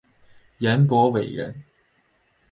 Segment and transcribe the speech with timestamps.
[0.57, 1.63] 颜伯玮人。